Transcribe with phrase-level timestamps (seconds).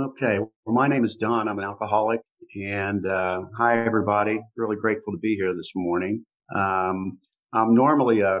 [0.00, 0.38] Okay.
[0.38, 1.46] Well, my name is Don.
[1.46, 2.22] I'm an alcoholic.
[2.56, 4.40] And uh, hi, everybody.
[4.56, 6.24] Really grateful to be here this morning.
[6.54, 7.18] Um,
[7.52, 8.40] I'm normally a,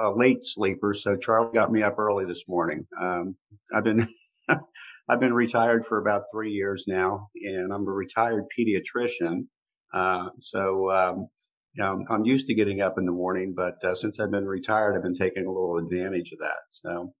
[0.00, 2.88] a, late sleeper, so Charlie got me up early this morning.
[3.00, 3.36] Um,
[3.72, 4.08] I've been
[4.48, 9.46] I've been retired for about three years now, and I'm a retired pediatrician.
[9.94, 11.28] Uh, so um,
[11.74, 14.46] you know, I'm used to getting up in the morning, but uh, since I've been
[14.46, 16.58] retired, I've been taking a little advantage of that.
[16.70, 17.12] So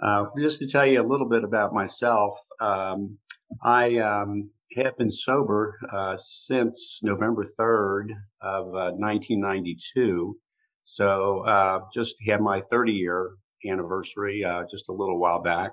[0.00, 3.18] uh, just to tell you a little bit about myself, um,
[3.62, 10.36] I um, have been sober uh, since November 3rd of uh, 1992.
[10.82, 15.72] So uh, just had my 30 year anniversary uh, just a little while back,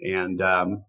[0.00, 0.84] and um,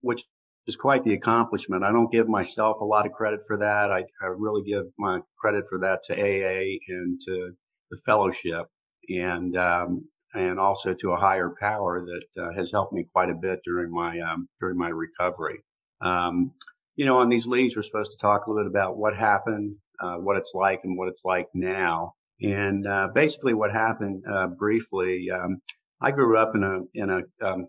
[0.00, 0.22] which
[0.66, 1.82] is quite the accomplishment.
[1.82, 3.90] I don't give myself a lot of credit for that.
[3.90, 7.50] I, I really give my credit for that to AA and to
[7.90, 8.66] the fellowship.
[9.08, 13.34] And um, and also to a higher power that uh, has helped me quite a
[13.34, 15.62] bit during my um, during my recovery.
[16.00, 16.52] Um,
[16.96, 19.76] you know, on these leads, we're supposed to talk a little bit about what happened,
[20.00, 22.14] uh, what it's like, and what it's like now.
[22.42, 25.30] And uh, basically, what happened uh, briefly.
[25.30, 25.60] Um,
[26.00, 27.68] I grew up in a in a, um,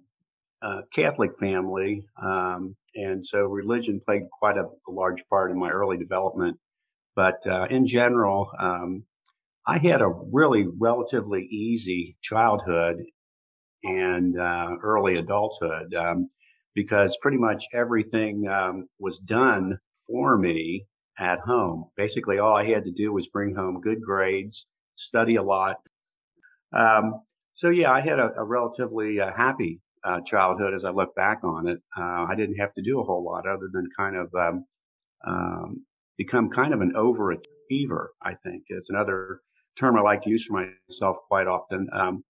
[0.62, 5.70] a Catholic family, um, and so religion played quite a, a, large part in my
[5.70, 6.58] early development.
[7.16, 9.03] But uh, in general, um,
[9.66, 13.04] I had a really relatively easy childhood
[13.84, 16.30] and uh, early adulthood um,
[16.73, 20.88] because pretty much everything um, was done for me
[21.20, 21.90] at home.
[21.95, 25.78] Basically, all I had to do was bring home good grades, study a lot.
[26.73, 27.22] Um,
[27.53, 31.44] so yeah, I had a, a relatively uh, happy uh, childhood as I look back
[31.44, 31.80] on it.
[31.96, 34.66] Uh, I didn't have to do a whole lot other than kind of um,
[35.28, 35.86] um,
[36.18, 38.08] become kind of an overachiever.
[38.22, 39.42] I think is another
[39.78, 41.88] term I like to use for myself quite often.
[41.94, 42.24] Um,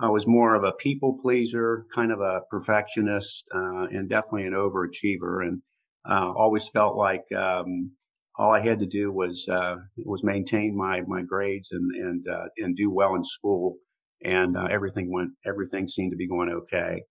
[0.00, 4.54] I was more of a people pleaser, kind of a perfectionist, uh, and definitely an
[4.54, 5.60] overachiever, and
[6.08, 7.90] uh, always felt like um,
[8.38, 12.46] all I had to do was uh, was maintain my my grades and and uh,
[12.56, 13.76] and do well in school,
[14.24, 17.02] and uh, everything went everything seemed to be going okay.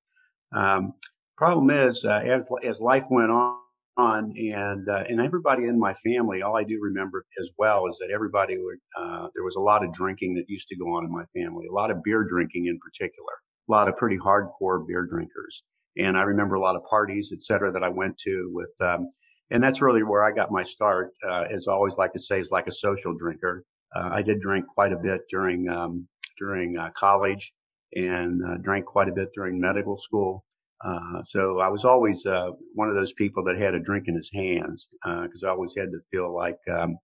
[0.52, 0.94] Um,
[1.38, 3.59] problem is, uh, as as life went on
[4.00, 7.98] on and uh, and everybody in my family all i do remember as well is
[8.00, 11.04] that everybody would uh, there was a lot of drinking that used to go on
[11.06, 13.34] in my family a lot of beer drinking in particular
[13.68, 15.64] a lot of pretty hardcore beer drinkers.
[15.98, 19.12] And i remember a lot of parties et cetera that i went to with um,
[19.52, 22.40] and that's really where i got my start uh, as i always like to say
[22.40, 23.66] is like a social drinker.
[23.96, 27.52] Uh, i did drink quite a bit during um, during uh, college
[27.94, 30.46] and uh, drank quite a bit during medical school
[30.84, 34.16] uh, so I was always uh, one of those people that had a drink in
[34.16, 36.98] his hands because uh, I always had to feel like um,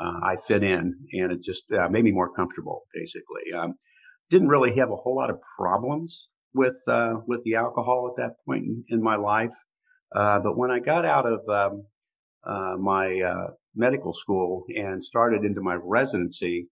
[0.00, 2.84] uh, I fit in, and it just uh, made me more comfortable.
[2.94, 3.74] Basically, um,
[4.30, 6.80] didn't really have a whole lot of problems with
[7.26, 9.54] with the alcohol at that point in, in my life,
[10.12, 11.40] but when I got out of
[12.46, 16.68] um, my medical school and started into my residency,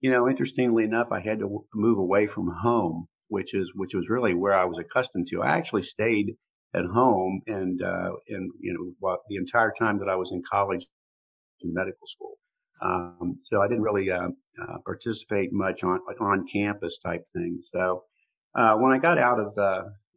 [0.00, 4.10] you know, interestingly enough, I had to move away from home which is which was
[4.10, 5.42] really where I was accustomed to.
[5.42, 6.36] I actually stayed
[6.74, 10.86] at home and uh, and you know the entire time that I was in college
[11.62, 12.36] and medical school.
[12.82, 14.28] Um, so I didn't really uh,
[14.62, 17.68] uh, participate much on on campus type things.
[17.72, 18.04] So
[18.54, 19.58] uh, when I got out of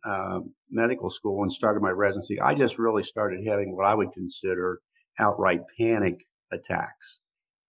[0.05, 4.11] uh, medical school and started my residency, I just really started having what I would
[4.13, 4.79] consider
[5.19, 6.19] outright panic
[6.51, 7.19] attacks.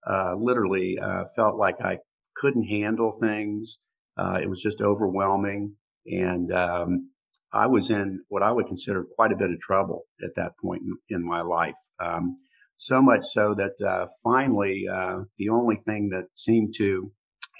[0.06, 0.99] Uh, literally
[1.34, 1.99] felt like I
[2.37, 3.78] couldn't handle things.
[4.16, 5.75] Uh, it was just overwhelming.
[6.06, 7.10] And um,
[7.52, 10.82] I was in what I would consider quite a bit of trouble at that point
[10.82, 11.75] in, in my life.
[12.00, 12.38] Um,
[12.76, 17.12] so much so that uh, finally, uh, the only thing that seemed to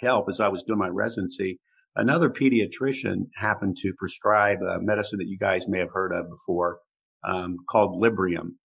[0.03, 1.60] help as I was doing my residency,
[1.94, 6.78] another pediatrician happened to prescribe a medicine that you guys may have heard of before
[7.25, 8.56] um, called Librium.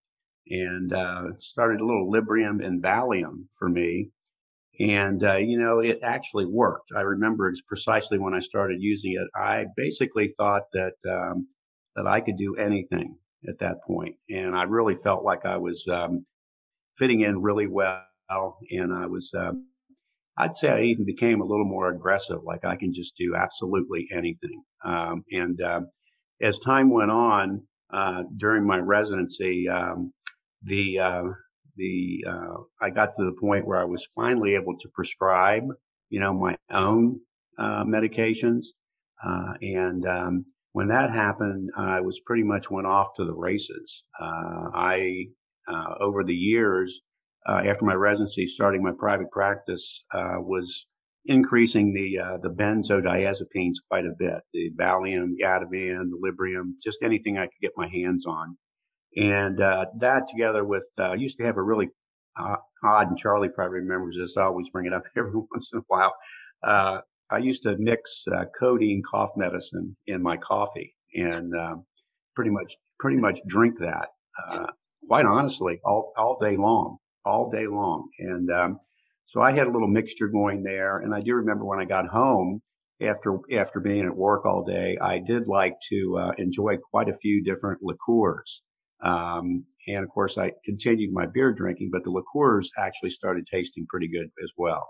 [0.47, 4.09] And uh, started a little Librium and Valium for me.
[4.79, 6.91] And, uh, you know, it actually worked.
[6.95, 9.28] I remember it's precisely when I started using it.
[9.35, 11.47] I basically thought that, um,
[11.95, 13.17] that I could do anything
[13.47, 14.16] at that point.
[14.29, 16.26] And I really felt like I was, um,
[16.97, 18.05] fitting in really well.
[18.72, 19.67] And I was, um,
[20.37, 24.08] I'd say I even became a little more aggressive, like I can just do absolutely
[24.11, 24.64] anything.
[24.85, 25.81] Um, and, uh,
[26.41, 30.14] as time went on, uh, during my residency, um,
[30.64, 31.23] the, uh,
[31.79, 35.64] the uh, I got to the point where I was finally able to prescribe,
[36.09, 37.22] you know, my own
[37.58, 38.66] uh, medications,
[39.26, 44.03] uh, and um, when that happened, I was pretty much went off to the races.
[44.20, 45.26] Uh, I
[45.67, 47.02] uh, over the years
[47.47, 50.85] uh, after my residency, starting my private practice, was
[51.26, 57.03] increasing the uh, the benzodiazepines quite a bit, the Valium, the Ativan, the Librium, just
[57.03, 58.58] anything I could get my hands on.
[59.16, 61.90] And uh, that together with, uh, I used to have a really
[62.40, 64.38] uh, odd, and Charlie probably remembers this.
[64.38, 66.16] I always bring it up every once in a while.
[66.64, 67.02] Uh,
[67.32, 71.85] I used to mix uh, codeine cough medicine in my coffee and um,
[72.35, 74.09] pretty much pretty much drink that.
[74.47, 74.67] Uh,
[75.08, 78.09] quite honestly, all all day long, all day long.
[78.20, 78.79] And um,
[79.26, 80.97] so I had a little mixture going there.
[81.00, 82.62] And I do remember when I got home
[83.02, 87.17] after after being at work all day, I did like to uh, enjoy quite a
[87.17, 88.64] few different liqueurs.
[89.01, 93.85] Um, and of course, I continued my beer drinking, but the liqueurs actually started tasting
[93.87, 94.87] pretty good as well.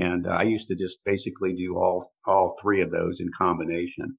[0.00, 4.18] And uh, I used to just basically do all all three of those in combination.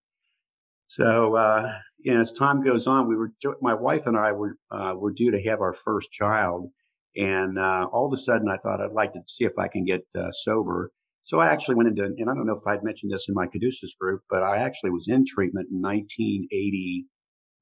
[0.87, 1.79] So, uh,
[2.09, 5.41] as time goes on, we were my wife and I were uh, were due to
[5.43, 6.71] have our first child,
[7.17, 9.83] and uh, all of a sudden, I thought I'd like to see if I can
[9.83, 10.91] get uh, sober.
[11.23, 13.47] So I actually went into, and I don't know if I'd mentioned this in my
[13.47, 15.81] caduceus group, but I actually was in treatment in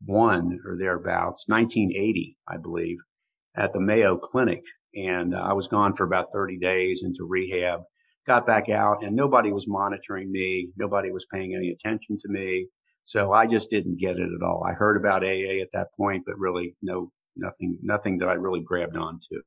[0.01, 2.97] 1981 or thereabouts, 1980, I believe,
[3.55, 4.63] at the Mayo Clinic,
[4.95, 7.81] and uh, I was gone for about 30 days into rehab.
[8.27, 10.69] Got back out, and nobody was monitoring me.
[10.77, 12.67] Nobody was paying any attention to me.
[13.03, 14.63] So I just didn't get it at all.
[14.67, 18.61] I heard about AA at that point, but really no, nothing, nothing that I really
[18.61, 19.41] grabbed onto.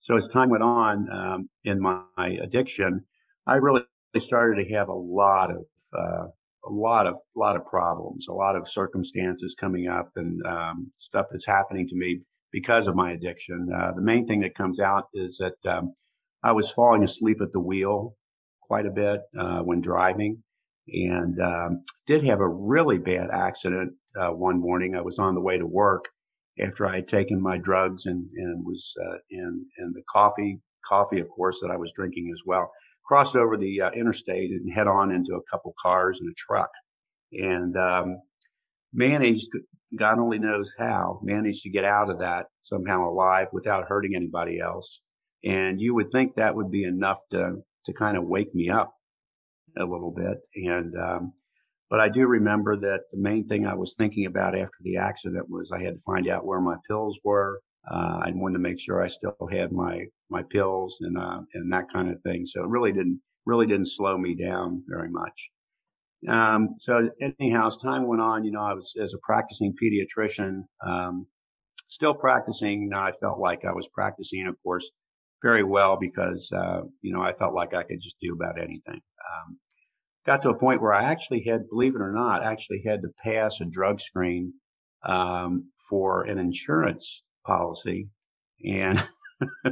[0.00, 2.04] So as time went on um, in my
[2.42, 3.04] addiction,
[3.46, 3.82] I really
[4.18, 6.26] started to have a lot of, uh,
[6.66, 11.26] a lot of, lot of problems, a lot of circumstances coming up and um, stuff
[11.30, 12.20] that's happening to me
[12.52, 13.68] because of my addiction.
[13.74, 15.94] Uh, the main thing that comes out is that um,
[16.42, 18.14] I was falling asleep at the wheel
[18.62, 20.42] quite a bit uh, when driving
[20.88, 24.94] and um, did have a really bad accident uh, one morning.
[24.94, 26.08] I was on the way to work
[26.60, 31.20] after I had taken my drugs and and was uh, and and the coffee coffee
[31.20, 32.70] of course that I was drinking as well.
[33.06, 36.70] Crossed over the uh, interstate and head on into a couple cars and a truck,
[37.32, 38.18] and um,
[38.92, 39.48] managed
[39.96, 44.58] God only knows how managed to get out of that somehow alive without hurting anybody
[44.60, 45.00] else.
[45.44, 48.94] And you would think that would be enough to to kind of wake me up
[49.76, 50.38] a little bit.
[50.54, 51.32] And, um,
[51.90, 55.46] but I do remember that the main thing I was thinking about after the accident
[55.48, 57.60] was I had to find out where my pills were.
[57.90, 61.72] Uh, I wanted to make sure I still had my, my pills and, uh, and
[61.72, 62.46] that kind of thing.
[62.46, 65.50] So it really didn't, really didn't slow me down very much.
[66.28, 70.62] Um, so anyhow, as time went on, you know, I was as a practicing pediatrician,
[70.86, 71.26] um,
[71.88, 72.90] still practicing.
[72.94, 74.90] I felt like I was practicing, of course,
[75.42, 79.00] very well because, uh, you know, I felt like I could just do about anything.
[79.20, 79.58] Um,
[80.24, 83.08] got to a point where I actually had, believe it or not, actually had to
[83.22, 84.54] pass a drug screen
[85.02, 88.08] um, for an insurance policy,
[88.64, 89.02] and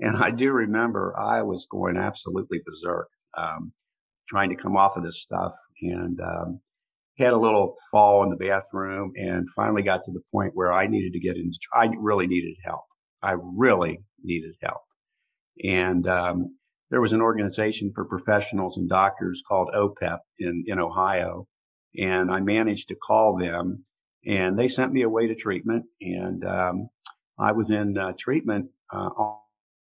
[0.00, 3.72] and I do remember I was going absolutely berserk, um,
[4.28, 5.52] trying to come off of this stuff,
[5.82, 6.60] and um,
[7.18, 10.86] had a little fall in the bathroom, and finally got to the point where I
[10.86, 11.58] needed to get into.
[11.74, 12.84] I really needed help.
[13.22, 14.82] I really needed help,
[15.62, 16.56] and um,
[16.90, 21.46] there was an organization for professionals and doctors called OPEP in, in Ohio.
[21.98, 23.84] And I managed to call them
[24.24, 25.86] and they sent me away to treatment.
[26.00, 26.88] And, um,
[27.38, 29.10] I was in uh, treatment, uh,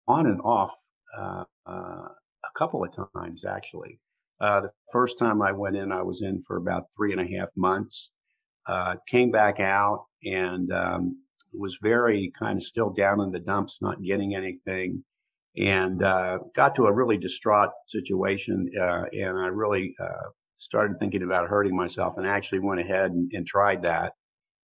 [0.08, 0.74] on and off,
[1.18, 4.00] uh, uh, a couple of times actually.
[4.40, 7.38] Uh, the first time I went in, I was in for about three and a
[7.38, 8.12] half months,
[8.68, 11.22] uh, came back out and, um,
[11.54, 15.04] was very kind of still down in the dumps, not getting anything
[15.56, 18.70] and got to a really distraught situation.
[18.74, 19.96] And I really
[20.58, 24.14] started thinking about hurting myself and actually went ahead and, and tried that.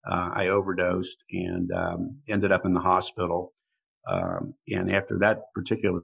[0.10, 3.52] Uh, I overdosed and um, ended up in the hospital.
[4.10, 6.02] Um, and after that particular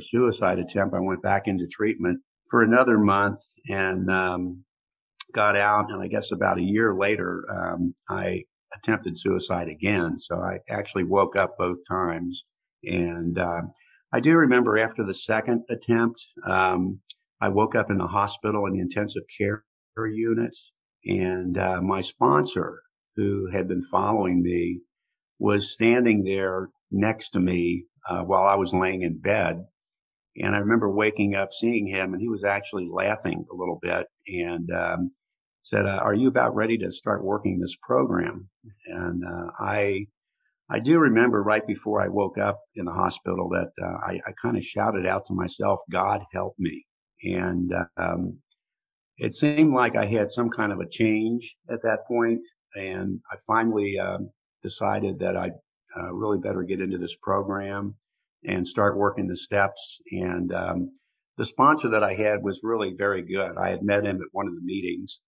[0.00, 4.64] suicide attempt, I went back into treatment for another month and um,
[5.32, 5.90] got out.
[5.90, 8.44] And I guess about a year later, um, I
[8.76, 10.18] attempted suicide again.
[10.18, 12.44] So I actually woke up both times
[12.82, 13.62] and uh,
[14.12, 17.00] I do remember after the second attempt, um,
[17.40, 19.64] I woke up in the hospital in the intensive care
[19.96, 20.56] unit,
[21.04, 22.80] and uh, my sponsor,
[23.16, 24.80] who had been following me,
[25.38, 29.64] was standing there next to me uh, while I was laying in bed.
[30.36, 34.06] And I remember waking up, seeing him, and he was actually laughing a little bit
[34.26, 35.12] and um,
[35.62, 38.48] said, uh, "Are you about ready to start working this program?"
[38.86, 40.06] And uh, I
[40.68, 44.32] I do remember right before I woke up in the hospital that uh, I, I
[44.40, 46.86] kind of shouted out to myself, God help me.
[47.22, 48.38] And um,
[49.18, 52.40] it seemed like I had some kind of a change at that point,
[52.74, 54.30] And I finally um,
[54.62, 55.50] decided that I
[55.96, 57.94] uh, really better get into this program
[58.44, 60.00] and start working the steps.
[60.10, 60.98] And um,
[61.36, 63.56] the sponsor that I had was really very good.
[63.56, 65.20] I had met him at one of the meetings,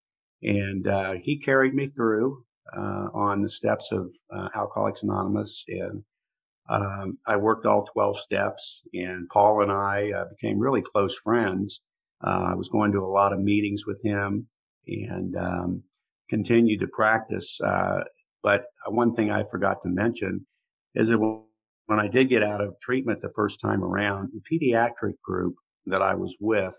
[0.42, 2.44] and uh, he carried me through
[2.76, 6.04] uh, on the steps of uh, Alcoholics Anonymous, and
[6.68, 8.82] um, I worked all 12 steps.
[8.92, 11.80] And Paul and I uh, became really close friends.
[12.24, 14.48] Uh, I was going to a lot of meetings with him,
[14.86, 15.82] and um,
[16.28, 17.60] continued to practice.
[17.60, 18.00] Uh,
[18.42, 20.46] but one thing I forgot to mention
[20.94, 25.20] is that when I did get out of treatment the first time around, the pediatric
[25.22, 25.54] group
[25.86, 26.76] that I was with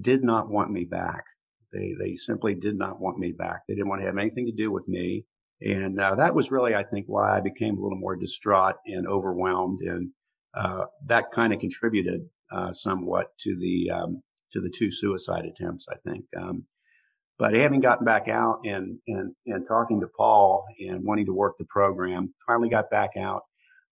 [0.00, 1.24] did not want me back.
[1.72, 3.62] They they simply did not want me back.
[3.66, 5.24] They didn't want to have anything to do with me,
[5.60, 9.06] and uh, that was really, I think, why I became a little more distraught and
[9.06, 10.10] overwhelmed, and
[10.54, 14.22] uh, that kind of contributed uh, somewhat to the um,
[14.52, 15.86] to the two suicide attempts.
[15.90, 16.24] I think.
[16.36, 16.64] Um,
[17.38, 21.56] but having gotten back out and, and, and talking to Paul and wanting to work
[21.58, 23.42] the program, finally got back out.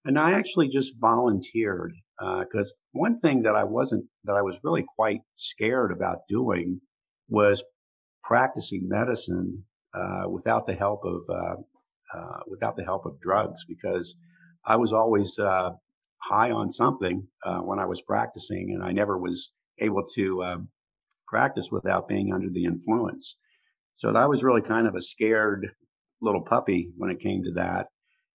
[0.04, 4.58] And I actually just volunteered because uh, one thing that I wasn't, that I was
[4.62, 6.80] really quite scared about doing
[7.28, 7.62] was
[8.22, 11.56] practicing medicine uh, without the help of uh,
[12.14, 14.14] uh without the help of drugs because
[14.64, 15.70] I was always uh,
[16.18, 20.66] high on something uh, when I was practicing, and I never was able to
[21.30, 23.36] practice without being under the influence.
[23.94, 25.72] So I was really kind of a scared
[26.20, 27.86] little puppy when it came to that.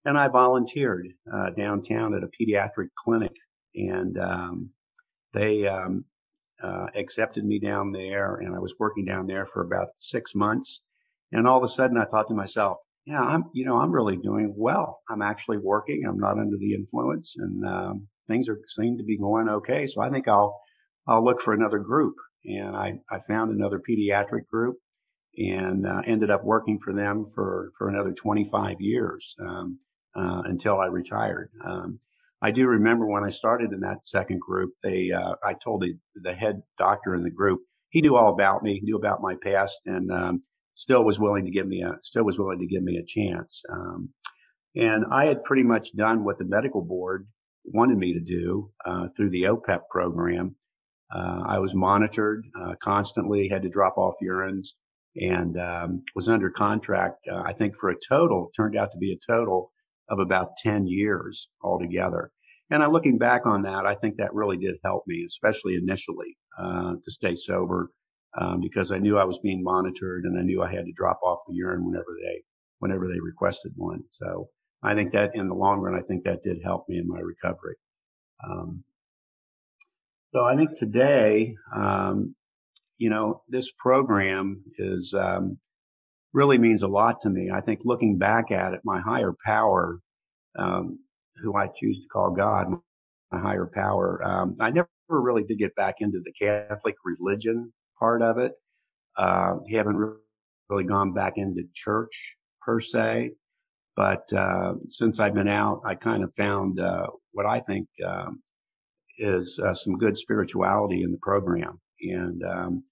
[0.05, 3.33] And I volunteered uh, downtown at a pediatric clinic,
[3.73, 4.69] and um,
[5.33, 6.05] they um,
[6.61, 10.81] uh, accepted me down there, and I was working down there for about six months.
[11.31, 14.17] And all of a sudden, I thought to myself, "Yeah, I'm, you know, I'm really
[14.17, 14.99] doing well.
[15.09, 16.03] I'm actually working.
[16.07, 19.87] I'm not under the influence, and um, things are seem to be going okay.
[19.87, 20.55] So I think I'll,
[21.07, 22.13] I'll look for another group."
[22.47, 24.77] And I, I found another pediatric group
[25.37, 29.79] and uh, ended up working for them for, for another 25 years um,
[30.15, 31.51] uh, until I retired.
[31.65, 31.99] Um,
[32.41, 35.97] I do remember when I started in that second group, they uh, I told the,
[36.15, 37.61] the head doctor in the group
[37.95, 40.43] he knew all about me, knew about my past, and um,
[40.75, 43.63] still was willing to give me a still was willing to give me a chance.
[43.71, 44.09] Um,
[44.75, 47.25] and I had pretty much done what the medical board
[47.63, 50.57] wanted me to do uh, through the OPEP program.
[51.13, 54.67] Uh, I was monitored uh, constantly, had to drop off urines
[55.15, 59.13] and um, was under contract, uh, I think, for a total, turned out to be
[59.13, 59.69] a total
[60.09, 62.29] of about 10 years altogether.
[62.69, 66.35] And I'm looking back on that, I think that really did help me, especially initially,
[66.59, 67.91] uh, to stay sober
[68.37, 71.19] um, because I knew I was being monitored and I knew I had to drop
[71.23, 72.41] off the urine whenever they
[72.79, 74.03] whenever they requested one.
[74.11, 74.49] So
[74.83, 77.19] I think that in the long run, I think that did help me in my
[77.19, 77.75] recovery.
[78.43, 78.83] Um,
[80.35, 82.35] so I think today, um,
[82.97, 85.57] you know, this program is um,
[86.33, 87.51] really means a lot to me.
[87.53, 89.97] I think looking back at it, my higher power,
[90.59, 90.99] um,
[91.41, 92.67] who I choose to call God,
[93.31, 98.21] my higher power, um, I never really did get back into the Catholic religion part
[98.21, 98.55] of it.
[99.15, 100.17] Uh, haven't
[100.67, 103.31] really gone back into church per se.
[103.95, 108.41] But uh, since I've been out, I kind of found uh, what I think um,
[109.17, 111.79] is uh, some good spirituality in the program.
[112.01, 112.83] And um,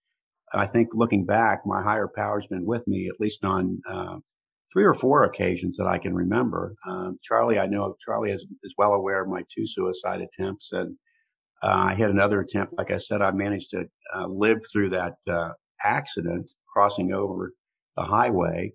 [0.53, 4.17] I think looking back, my higher power's been with me at least on uh,
[4.71, 6.75] three or four occasions that I can remember.
[6.87, 10.95] Um, Charlie, I know Charlie is, is well aware of my two suicide attempts, and
[11.61, 12.73] uh, I had another attempt.
[12.77, 15.51] Like I said, I managed to uh, live through that uh,
[15.83, 17.53] accident crossing over
[17.95, 18.73] the highway.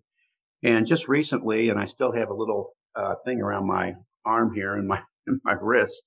[0.63, 4.75] And just recently, and I still have a little uh, thing around my arm here
[4.75, 5.01] and my
[5.45, 6.03] my wrist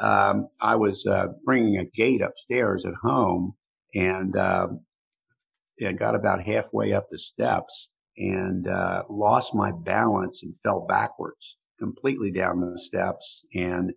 [0.00, 3.54] um, I was uh, bringing a gate upstairs at home
[3.94, 4.68] and uh,
[5.98, 12.30] got about halfway up the steps and uh, lost my balance and fell backwards completely
[12.30, 13.92] down the steps and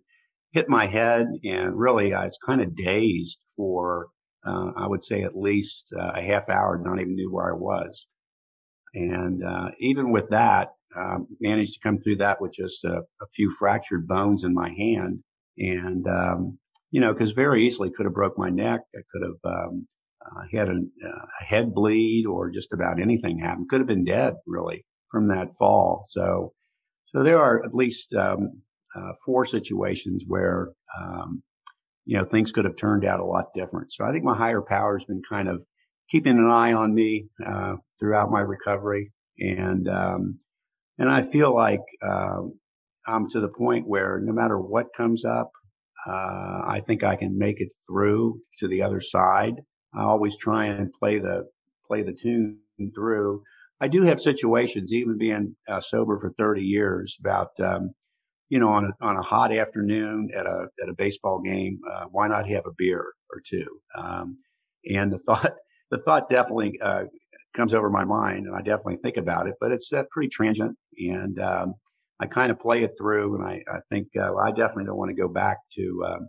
[0.52, 1.26] hit my head.
[1.42, 4.08] And really, I was kind of dazed for,
[4.46, 7.56] uh, I would say, at least uh, a half hour, not even knew where I
[7.56, 8.06] was.
[8.94, 13.26] And uh, even with that, um, managed to come through that with just a, a
[13.34, 15.24] few fractured bones in my hand
[15.58, 16.58] and um,
[16.90, 18.82] you know, because very easily could have broke my neck.
[18.94, 19.88] I could have um,
[20.24, 23.66] uh, had a, a, head bleed or just about anything happen.
[23.68, 26.06] Could have been dead really from that fall.
[26.08, 26.52] So,
[27.08, 28.62] so there are at least um,
[28.96, 31.42] uh, four situations where um,
[32.04, 33.92] you know things could have turned out a lot different.
[33.92, 35.64] So I think my higher power has been kind of
[36.10, 40.38] keeping an eye on me uh, throughout my recovery, and um,
[40.98, 42.58] and I feel like um,
[43.06, 45.50] I'm to the point where no matter what comes up,
[46.06, 46.10] uh,
[46.66, 49.54] I think I can make it through to the other side.
[49.94, 51.48] I always try and play the
[51.86, 52.58] play the tune
[52.94, 53.42] through.
[53.80, 57.90] I do have situations, even being uh, sober for 30 years, about um,
[58.48, 62.04] you know, on a, on a hot afternoon at a, at a baseball game, uh,
[62.10, 63.66] why not have a beer or two?
[63.96, 64.38] Um,
[64.84, 65.52] and the thought,
[65.90, 67.04] the thought definitely, uh,
[67.54, 70.76] comes over my mind and I definitely think about it, but it's uh, pretty transient
[70.98, 71.74] and, um,
[72.20, 75.10] I kind of play it through and I, I think, uh, I definitely don't want
[75.10, 76.28] to go back to, um,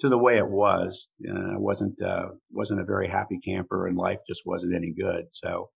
[0.00, 1.08] to the way it was.
[1.28, 5.26] Uh, I wasn't, uh, wasn't a very happy camper and life just wasn't any good.
[5.30, 5.70] So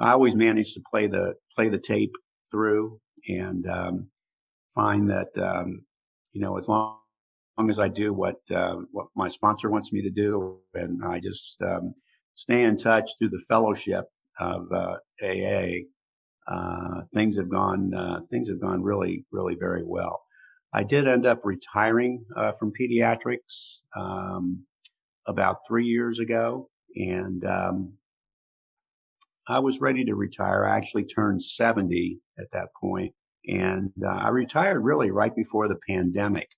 [0.00, 2.12] I always managed to play the, play the tape
[2.50, 4.08] through and, um,
[4.74, 5.82] find that, um,
[6.32, 6.98] you know, as long,
[7.58, 11.20] long as I do what, uh, what my sponsor wants me to do and I
[11.20, 11.94] just, um,
[12.34, 14.06] stay in touch through the fellowship
[14.40, 15.84] of, uh, AA,
[16.50, 20.20] uh, things have gone, uh, things have gone really, really very well.
[20.72, 24.64] I did end up retiring, uh, from pediatrics, um,
[25.26, 27.92] about three years ago and, um,
[29.48, 30.64] I was ready to retire.
[30.64, 33.14] I actually turned 70 at that point
[33.46, 36.48] and uh, I retired really right before the pandemic.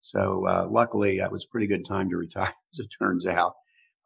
[0.00, 3.54] So uh, luckily, that was a pretty good time to retire, as it turns out.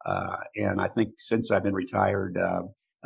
[0.05, 2.37] Uh, and I think since I've been retired,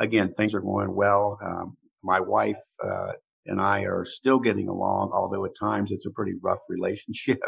[0.00, 1.38] again, things are going well.
[1.44, 1.76] Um,
[2.08, 3.12] my wife uh,
[3.46, 7.40] and I are still getting along, although at times it's a pretty rough relationship.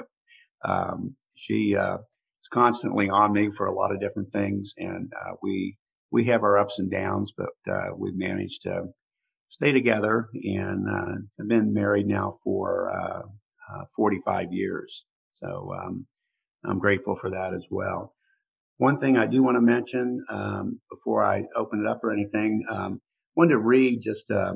[0.64, 5.12] Um, she uh, is constantly on me for a lot of different things, and
[5.42, 5.76] we
[6.12, 7.50] we have our ups and downs, but
[7.96, 8.82] we've managed to
[9.50, 13.22] stay together and uh, have been married now for uh,
[13.74, 15.04] uh, 45 years.
[15.32, 16.06] So um,
[16.64, 18.14] I'm grateful for that as well.
[18.78, 22.64] One thing I do want to mention um, before I open it up or anything,
[22.70, 23.00] um,
[23.36, 24.54] wanted to read just a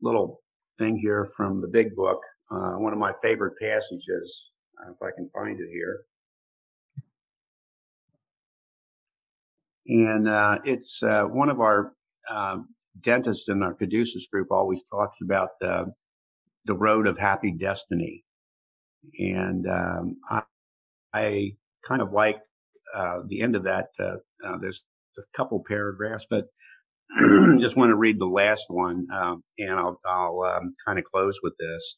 [0.00, 0.40] little
[0.78, 4.50] thing here from the big book, uh, one of my favorite passages,
[4.80, 6.00] uh, if I can find it here.
[9.86, 11.92] And uh, it's uh, one of our
[12.30, 12.68] um,
[13.00, 15.92] dentist in our caduceus group always talks about the,
[16.66, 18.24] the road of happy destiny.
[19.18, 20.42] And um, I,
[21.14, 21.52] I,
[21.86, 22.36] kind of like
[22.94, 23.88] uh, the end of that.
[23.98, 24.82] Uh, uh, there's
[25.16, 26.46] a couple paragraphs, but
[27.60, 31.40] just want to read the last one, um, and I'll, I'll um, kind of close
[31.42, 31.96] with this.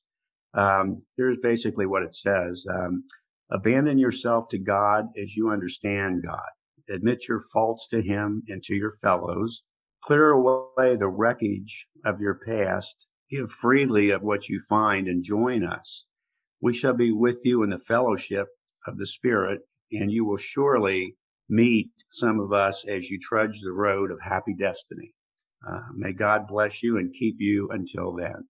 [0.54, 2.64] Um, here's basically what it says.
[2.72, 3.04] Um,
[3.50, 6.40] abandon yourself to God as you understand God.
[6.88, 9.62] Admit your faults to him and to your fellows
[10.02, 12.96] Clear away the wreckage of your past.
[13.30, 16.06] Give freely of what you find and join us.
[16.60, 18.48] We shall be with you in the fellowship
[18.86, 19.60] of the Spirit,
[19.92, 21.16] and you will surely
[21.50, 25.12] meet some of us as you trudge the road of happy destiny.
[25.68, 28.48] Uh, may God bless you and keep you until then.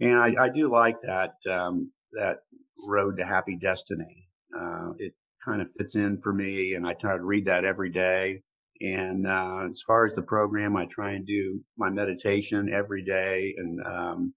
[0.00, 2.38] And I, I do like that um, that
[2.86, 4.28] road to happy destiny.
[4.54, 7.90] Uh, it kind of fits in for me, and I try to read that every
[7.90, 8.42] day.
[8.80, 13.54] And uh, as far as the program, I try and do my meditation every day
[13.56, 14.34] and um,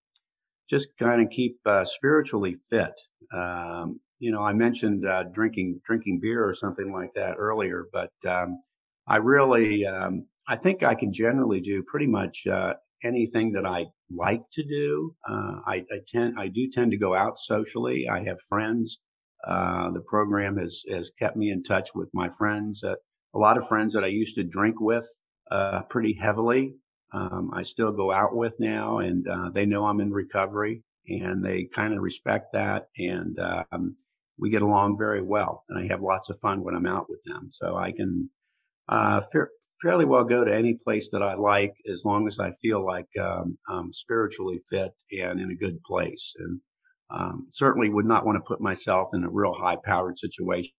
[0.70, 2.94] just kind of keep uh, spiritually fit.
[3.34, 8.12] Um, you know, I mentioned uh, drinking drinking beer or something like that earlier, but
[8.28, 8.60] um,
[9.08, 13.86] I really um, I think I can generally do pretty much uh, anything that I
[14.10, 15.16] like to do.
[15.30, 18.10] Uh, I, I, tend I do tend to go out socially.
[18.10, 18.98] I have friends.
[19.48, 22.98] Uh, the program has has kept me in touch with my friends that
[23.36, 25.08] a lot of friends that I used to drink with
[25.52, 26.74] uh, pretty heavily.
[27.14, 31.46] Um, I still go out with now, and uh, they know I'm in recovery, and
[31.46, 33.38] they kind of respect that, and
[33.72, 33.96] um,
[34.38, 35.64] we get along very well.
[35.70, 38.30] And I have lots of fun when I'm out with them, so I can
[38.90, 39.48] uh, fa-
[39.82, 43.08] fairly well go to any place that I like as long as I feel like
[43.20, 46.34] um, I'm spiritually fit and in a good place.
[46.38, 46.60] And
[47.10, 50.72] um, certainly would not want to put myself in a real high-powered situation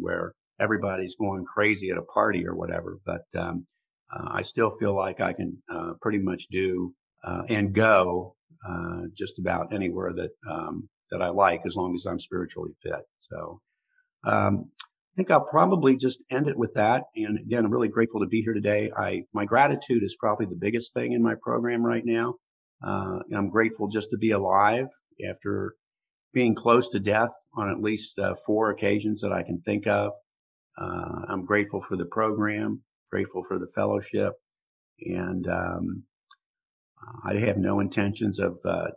[0.00, 2.98] where everybody's going crazy at a party or whatever.
[3.04, 3.66] But um,
[4.12, 6.92] uh, I still feel like I can uh, pretty much do
[7.24, 8.34] uh, and go
[8.68, 13.02] uh, just about anywhere that um, that I like, as long as I'm spiritually fit.
[13.20, 13.60] So
[14.24, 17.04] um, I think I'll probably just end it with that.
[17.16, 18.90] And again, I'm really grateful to be here today.
[18.96, 22.34] I my gratitude is probably the biggest thing in my program right now.
[22.84, 24.86] Uh, I'm grateful just to be alive
[25.28, 25.74] after
[26.32, 30.12] being close to death on at least uh, four occasions that I can think of.
[30.80, 34.34] Uh, I'm grateful for the program, grateful for the fellowship,
[35.00, 36.04] and um,
[37.24, 38.88] I have no intentions of uh,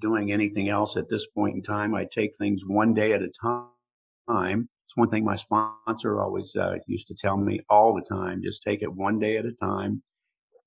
[0.00, 1.94] doing anything else at this point in time.
[1.94, 4.68] I take things one day at a time.
[4.84, 8.62] It's one thing my sponsor always uh, used to tell me all the time: just
[8.62, 10.02] take it one day at a time,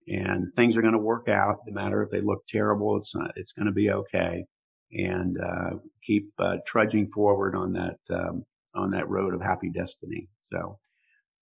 [0.07, 1.57] and things are going to work out.
[1.67, 4.45] No matter if they look terrible, it's not, it's going to be okay.
[4.91, 10.27] And uh, keep uh, trudging forward on that um, on that road of happy destiny.
[10.51, 10.79] So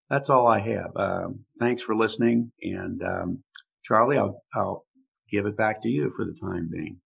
[0.09, 0.91] that's all I have.
[0.95, 2.51] Um, thanks for listening.
[2.61, 3.43] And um,
[3.83, 4.85] Charlie, I'll, I'll
[5.29, 6.99] give it back to you for the time being.